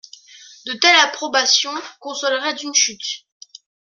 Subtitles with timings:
[0.65, 3.27] De telles approbations consoleraient d’une chute.